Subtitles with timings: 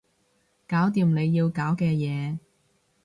[0.67, 2.39] 搞掂你要搞嘅嘢